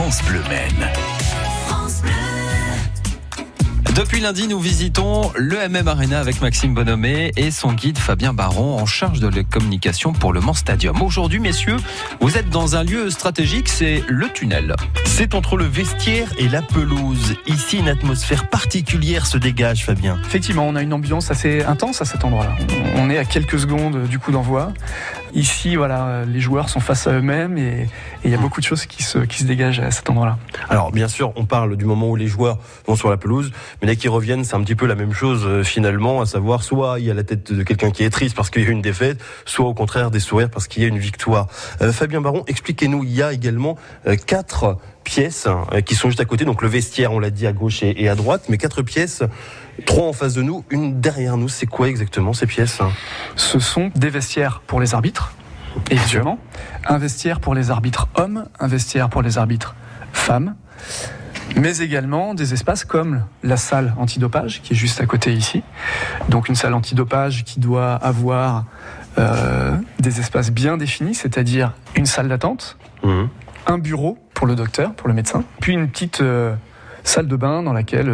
France 0.00 0.22
Bleu 0.22 0.40
Maine. 0.48 0.88
Depuis 3.94 4.20
lundi, 4.20 4.48
nous 4.48 4.58
visitons 4.58 5.30
le 5.36 5.68
MM 5.68 5.88
Arena 5.88 6.20
avec 6.20 6.40
Maxime 6.40 6.72
Bonhomé 6.72 7.32
et 7.36 7.50
son 7.50 7.74
guide 7.74 7.98
Fabien 7.98 8.32
Baron 8.32 8.78
en 8.78 8.86
charge 8.86 9.20
de 9.20 9.28
la 9.28 9.42
communication 9.42 10.14
pour 10.14 10.32
le 10.32 10.40
Mans 10.40 10.54
Stadium. 10.54 11.02
Aujourd'hui, 11.02 11.38
messieurs, 11.38 11.76
vous 12.18 12.38
êtes 12.38 12.48
dans 12.48 12.76
un 12.76 12.82
lieu 12.82 13.10
stratégique, 13.10 13.68
c'est 13.68 14.02
le 14.08 14.30
tunnel. 14.30 14.74
C'est 15.04 15.34
entre 15.34 15.58
le 15.58 15.66
vestiaire 15.66 16.32
et 16.38 16.48
la 16.48 16.62
pelouse. 16.62 17.34
Ici, 17.46 17.76
une 17.76 17.88
atmosphère 17.88 18.48
particulière 18.48 19.26
se 19.26 19.36
dégage, 19.36 19.84
Fabien. 19.84 20.18
Effectivement, 20.24 20.66
on 20.66 20.76
a 20.76 20.82
une 20.82 20.94
ambiance 20.94 21.30
assez 21.30 21.62
intense 21.62 22.00
à 22.00 22.06
cet 22.06 22.24
endroit-là. 22.24 22.56
On 22.96 23.10
est 23.10 23.18
à 23.18 23.26
quelques 23.26 23.58
secondes 23.58 24.06
du 24.06 24.18
coup 24.18 24.32
d'envoi. 24.32 24.72
Ici, 25.34 25.76
voilà, 25.76 26.24
les 26.26 26.40
joueurs 26.40 26.68
sont 26.68 26.80
face 26.80 27.06
à 27.06 27.12
eux-mêmes 27.12 27.56
et 27.58 27.88
il 28.24 28.30
y 28.30 28.34
a 28.34 28.38
beaucoup 28.38 28.60
de 28.60 28.66
choses 28.66 28.86
qui 28.86 29.02
se, 29.02 29.18
qui 29.18 29.38
se 29.38 29.44
dégagent 29.44 29.80
à 29.80 29.90
cet 29.90 30.10
endroit-là. 30.10 30.38
Alors, 30.68 30.92
bien 30.92 31.08
sûr, 31.08 31.32
on 31.36 31.44
parle 31.44 31.76
du 31.76 31.84
moment 31.84 32.08
où 32.08 32.16
les 32.16 32.26
joueurs 32.26 32.58
vont 32.86 32.96
sur 32.96 33.10
la 33.10 33.16
pelouse, 33.16 33.52
mais 33.80 33.86
dès 33.86 33.96
qu'ils 33.96 34.10
reviennent, 34.10 34.44
c'est 34.44 34.54
un 34.54 34.62
petit 34.62 34.74
peu 34.74 34.86
la 34.86 34.94
même 34.94 35.12
chose 35.12 35.44
euh, 35.46 35.62
finalement, 35.62 36.20
à 36.20 36.26
savoir 36.26 36.62
soit 36.62 36.98
il 36.98 37.06
y 37.06 37.10
a 37.10 37.14
la 37.14 37.22
tête 37.22 37.52
de 37.52 37.62
quelqu'un 37.62 37.90
qui 37.90 38.04
est 38.04 38.10
triste 38.10 38.36
parce 38.36 38.50
qu'il 38.50 38.62
y 38.62 38.66
a 38.66 38.68
eu 38.68 38.72
une 38.72 38.82
défaite, 38.82 39.20
soit 39.44 39.66
au 39.66 39.74
contraire 39.74 40.10
des 40.10 40.20
sourires 40.20 40.50
parce 40.50 40.66
qu'il 40.68 40.82
y 40.82 40.86
a 40.86 40.88
une 40.88 40.98
victoire. 40.98 41.46
Euh, 41.80 41.92
Fabien 41.92 42.20
Baron, 42.20 42.44
expliquez-nous, 42.46 43.04
il 43.04 43.12
y 43.12 43.22
a 43.22 43.32
également 43.32 43.76
euh, 44.06 44.16
quatre 44.16 44.78
pièces 45.04 45.46
euh, 45.46 45.80
qui 45.80 45.94
sont 45.94 46.08
juste 46.08 46.20
à 46.20 46.24
côté, 46.24 46.44
donc 46.44 46.62
le 46.62 46.68
vestiaire, 46.68 47.12
on 47.12 47.18
l'a 47.18 47.30
dit 47.30 47.46
à 47.46 47.52
gauche 47.52 47.82
et, 47.82 48.08
à 48.08 48.14
droite, 48.14 48.44
mais 48.48 48.58
quatre 48.58 48.82
pièces, 48.82 49.22
trois 49.86 50.06
en 50.06 50.12
face 50.12 50.34
de 50.34 50.42
nous, 50.42 50.64
une 50.70 51.00
derrière 51.00 51.36
nous. 51.36 51.48
C'est 51.48 51.66
quoi 51.66 51.88
exactement 51.88 52.32
ces 52.32 52.46
pièces 52.46 52.80
Ce 53.36 53.58
sont 53.58 53.90
des 53.94 54.10
vestiaires 54.10 54.62
pour 54.66 54.80
les 54.80 54.94
arbitres, 54.94 55.32
évidemment, 55.90 56.38
un 56.86 56.98
vestiaire 56.98 57.40
pour 57.40 57.54
les 57.54 57.70
arbitres 57.70 58.08
hommes, 58.14 58.46
un 58.58 58.66
vestiaire 58.68 59.08
pour 59.08 59.22
les 59.22 59.38
arbitres 59.38 59.74
femmes, 60.12 60.54
mais 61.56 61.78
également 61.78 62.34
des 62.34 62.52
espaces 62.52 62.84
comme 62.84 63.24
la 63.42 63.56
salle 63.56 63.94
antidopage 63.98 64.62
qui 64.62 64.72
est 64.74 64.76
juste 64.76 65.00
à 65.00 65.06
côté 65.06 65.32
ici. 65.32 65.62
Donc 66.28 66.48
une 66.48 66.54
salle 66.54 66.74
antidopage 66.74 67.44
qui 67.44 67.58
doit 67.58 67.94
avoir 67.94 68.66
euh, 69.18 69.76
des 69.98 70.20
espaces 70.20 70.52
bien 70.52 70.76
définis, 70.76 71.14
c'est-à-dire 71.14 71.72
une 71.96 72.06
salle 72.06 72.28
d'attente, 72.28 72.76
Mhm. 73.02 73.28
un 73.66 73.78
bureau 73.78 74.18
pour 74.40 74.46
le 74.46 74.54
docteur, 74.54 74.94
pour 74.94 75.06
le 75.06 75.12
médecin, 75.12 75.44
puis 75.60 75.74
une 75.74 75.86
petite 75.86 76.22
euh, 76.22 76.54
salle 77.04 77.26
de 77.28 77.36
bain 77.36 77.62
dans 77.62 77.74
laquelle 77.74 78.08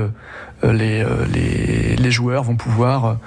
euh, 0.65 0.73
les, 0.73 1.05
euh, 1.05 1.25
les, 1.33 1.95
les 1.95 2.11
joueurs 2.11 2.43
vont 2.43 2.57
pouvoir 2.57 3.19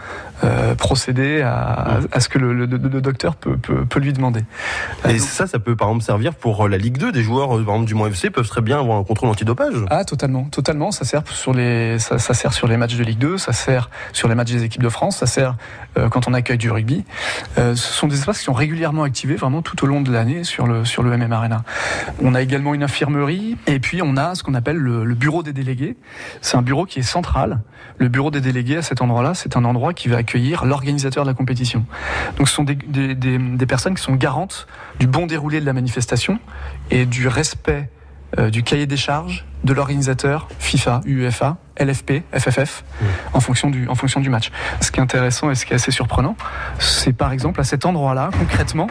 euh, 0.44 0.73
procéder 0.73 1.41
à, 1.41 2.00
à 2.11 2.19
ce 2.22 2.28
que 2.30 2.39
le, 2.39 2.53
le- 2.53 2.66
le 2.66 3.02
docteur 3.02 3.36
peut, 3.36 3.56
peut, 3.58 3.86
peut 3.86 4.00
lui 4.00 4.11
demander. 4.14 4.41
Et 5.06 5.09
donc- 5.09 5.19
ça, 5.19 5.45
ça 5.47 5.59
peut 5.59 5.75
par 5.75 5.89
exemple 5.89 6.03
servir 6.06 6.33
pour 6.33 6.67
la 6.67 6.78
Ligue 6.78 6.97
2. 6.97 7.11
Des 7.11 7.22
joueurs, 7.23 7.50
par 7.50 7.59
exemple, 7.59 7.86
du 7.86 7.94
Mans 7.94 8.08
FC 8.08 8.30
peuvent 8.31 8.47
très 8.47 8.61
bien 8.61 8.80
avoir 8.80 8.97
un 8.97 9.03
contrôle 9.03 9.30
antidopage. 9.30 9.75
Ah 9.91 10.03
totalement, 10.06 10.45
totalement. 10.45 10.91
Ça 10.91 11.06
sert 11.06 11.22
sur 11.28 11.53
les, 11.53 12.00
ça, 12.00 12.17
ça 12.19 12.34
sert 12.34 12.52
sur 12.53 12.67
les 12.67 12.78
matchs 12.78 12.95
de 12.95 13.03
Ligue 13.03 13.19
2, 13.19 13.38
ça 13.38 13.53
sert 13.53 13.89
sur 14.11 14.28
les 14.28 14.34
matchs 14.36 14.52
des 14.52 14.63
équipes 14.63 14.81
de 14.84 14.89
France, 14.89 15.17
ça 15.17 15.28
sert 15.28 15.56
euh, 15.97 16.09
quand 16.09 16.28
on 16.28 16.34
accueille 16.34 16.58
du 16.58 16.72
rugby. 16.72 17.03
Euh, 17.59 17.75
ce 17.75 17.94
sont 17.94 18.08
des 18.08 18.17
espaces 18.17 18.39
qui 18.39 18.45
sont 18.45 18.53
régulièrement 18.53 19.03
activés 19.03 19.36
vraiment 19.36 19.61
tout 19.61 19.84
au 19.84 19.88
long 19.88 20.02
de 20.02 20.11
l'année 20.11 20.44
sur 20.45 20.66
le 20.67 20.84
sur 20.86 21.03
le 21.03 21.16
MM 21.16 21.31
Arena. 21.34 21.63
On 22.22 22.36
a 22.36 22.42
également 22.42 22.74
une 22.74 22.84
infirmerie 22.84 23.58
et 23.68 23.80
puis 23.80 24.02
on 24.02 24.18
a 24.18 24.36
ce 24.36 24.44
qu'on 24.44 24.54
appelle 24.54 24.78
le, 24.78 25.04
le 25.04 25.16
bureau 25.16 25.44
des 25.44 25.54
délégués. 25.54 25.98
C'est 26.42 26.58
un 26.58 26.62
bureau 26.62 26.86
qui 26.86 27.00
est 27.00 27.04
central. 27.04 27.62
Le 27.98 28.08
bureau 28.08 28.32
des 28.32 28.42
délégués 28.42 28.78
à 28.78 28.82
cet 28.82 29.02
endroit-là, 29.02 29.34
c'est 29.34 29.58
un 29.58 29.66
endroit 29.66 29.94
qui 29.94 30.08
va 30.08 30.18
accueillir 30.18 30.66
l'organisateur 30.66 31.24
de 31.24 31.30
la 31.30 31.34
compétition. 31.34 31.86
Donc 32.38 32.50
ce 32.50 32.56
sont 32.56 32.64
des, 32.64 32.76
des, 32.76 33.16
des, 33.16 33.38
des 33.38 33.66
personnes 33.66 33.96
qui 33.96 34.04
sont 34.04 34.16
garantes 34.16 34.68
du 35.00 35.08
bon 35.08 35.26
déroulé 35.26 35.60
de 35.60 35.66
la 35.66 35.74
manifestation 35.74 36.40
et 36.92 37.06
du 37.06 37.28
respect 37.28 37.90
euh, 38.38 38.52
du 38.52 38.62
cahier 38.62 38.86
des 38.86 38.98
charges 38.98 39.46
de 39.64 39.74
l'organisateur 39.74 40.48
FIFA, 40.60 41.02
UEFA, 41.06 41.58
LFP, 41.80 42.22
FFF, 42.32 42.84
en, 43.34 43.40
fonction 43.40 43.72
du, 43.72 43.88
en 43.88 43.96
fonction 43.96 44.20
du 44.20 44.30
match. 44.30 44.52
Ce 44.82 44.92
qui 44.92 45.00
est 45.00 45.04
intéressant 45.04 45.50
et 45.50 45.56
ce 45.56 45.66
qui 45.66 45.74
est 45.74 45.76
assez 45.76 45.90
surprenant, 45.90 46.38
c'est 46.78 47.14
par 47.14 47.31
exemple 47.31 47.59
à 47.59 47.64
cet 47.64 47.88
endroit-là, 47.88 48.30
concrètement, 48.38 48.88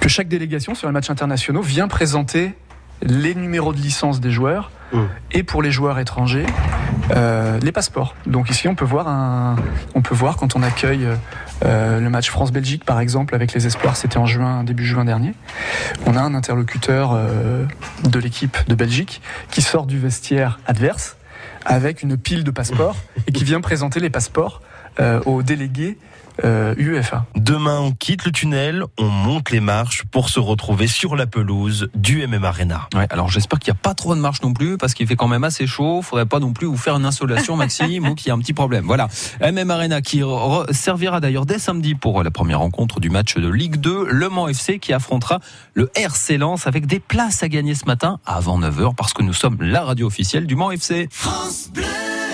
que 0.00 0.08
chaque 0.08 0.28
délégation 0.28 0.74
sur 0.74 0.88
les 0.88 0.92
matchs 0.92 1.10
internationaux 1.10 1.62
vient 1.62 1.88
présenter 1.88 2.54
les 3.02 3.34
numéros 3.34 3.72
de 3.72 3.78
licence 3.78 4.20
des 4.20 4.30
joueurs 4.30 4.70
Mm. 4.92 5.04
et 5.32 5.42
pour 5.44 5.62
les 5.62 5.70
joueurs 5.70 5.98
étrangers 5.98 6.46
euh, 7.12 7.60
les 7.60 7.72
passeports. 7.72 8.14
Donc 8.26 8.50
ici 8.50 8.66
on 8.66 8.74
peut 8.74 8.84
voir 8.84 9.06
un, 9.08 9.56
on 9.94 10.02
peut 10.02 10.14
voir 10.14 10.36
quand 10.36 10.56
on 10.56 10.62
accueille 10.62 11.06
euh, 11.64 12.00
le 12.00 12.10
match 12.10 12.30
France-Belgique 12.30 12.84
par 12.84 12.98
exemple 12.98 13.34
avec 13.34 13.52
les 13.52 13.66
espoirs, 13.66 13.96
c'était 13.96 14.18
en 14.18 14.26
juin 14.26 14.64
début 14.64 14.84
juin 14.84 15.04
dernier. 15.04 15.34
On 16.06 16.16
a 16.16 16.20
un 16.20 16.34
interlocuteur 16.34 17.12
euh, 17.12 17.64
de 18.04 18.18
l'équipe 18.18 18.56
de 18.68 18.74
Belgique 18.74 19.22
qui 19.50 19.62
sort 19.62 19.86
du 19.86 19.98
vestiaire 19.98 20.58
adverse 20.66 21.16
avec 21.64 22.02
une 22.02 22.16
pile 22.16 22.44
de 22.44 22.50
passeports 22.50 22.96
et 23.26 23.32
qui 23.32 23.44
vient 23.44 23.60
présenter 23.60 24.00
les 24.00 24.10
passeports 24.10 24.60
euh, 24.98 25.20
aux 25.24 25.42
délégués 25.42 25.98
euh, 26.44 26.74
UEFA. 26.78 27.26
Demain, 27.36 27.80
on 27.80 27.92
quitte 27.92 28.24
le 28.24 28.32
tunnel, 28.32 28.84
on 28.98 29.08
monte 29.08 29.50
les 29.50 29.60
marches 29.60 30.04
pour 30.10 30.28
se 30.28 30.40
retrouver 30.40 30.86
sur 30.86 31.16
la 31.16 31.26
pelouse 31.26 31.90
du 31.94 32.26
MM 32.26 32.44
Arena. 32.44 32.88
Ouais, 32.94 33.06
alors 33.10 33.28
j'espère 33.28 33.58
qu'il 33.58 33.72
n'y 33.72 33.78
a 33.78 33.80
pas 33.82 33.94
trop 33.94 34.14
de 34.14 34.20
marche 34.20 34.42
non 34.42 34.52
plus 34.52 34.78
parce 34.78 34.94
qu'il 34.94 35.06
fait 35.06 35.16
quand 35.16 35.28
même 35.28 35.44
assez 35.44 35.66
chaud. 35.66 36.02
Faudrait 36.02 36.26
pas 36.26 36.38
non 36.38 36.52
plus 36.52 36.66
vous 36.66 36.76
faire 36.76 36.96
une 36.96 37.04
insolation, 37.04 37.56
Maxime, 37.56 38.08
ou 38.08 38.14
qu'il 38.14 38.28
y 38.28 38.30
a 38.30 38.34
un 38.34 38.38
petit 38.38 38.52
problème. 38.52 38.84
Voilà. 38.86 39.08
MM 39.40 39.70
Arena 39.70 40.00
qui 40.00 40.22
servira 40.70 41.20
d'ailleurs 41.20 41.46
dès 41.46 41.58
samedi 41.58 41.94
pour 41.94 42.22
la 42.22 42.30
première 42.30 42.60
rencontre 42.60 43.00
du 43.00 43.10
match 43.10 43.36
de 43.36 43.48
Ligue 43.48 43.76
2, 43.76 44.06
Le 44.10 44.28
Mans 44.28 44.48
FC 44.48 44.78
qui 44.78 44.92
affrontera 44.92 45.40
le 45.74 45.90
RC 45.94 46.38
Lens 46.38 46.66
avec 46.66 46.86
des 46.86 47.00
places 47.00 47.42
à 47.42 47.48
gagner 47.48 47.74
ce 47.74 47.84
matin 47.84 48.18
avant 48.24 48.58
9h 48.58 48.94
parce 48.94 49.12
que 49.12 49.22
nous 49.22 49.34
sommes 49.34 49.58
la 49.60 49.82
radio 49.82 50.06
officielle 50.06 50.46
du 50.46 50.56
Mans 50.56 50.70
FC. 50.70 51.08
France 51.50 51.68
Bleu. 51.72 51.99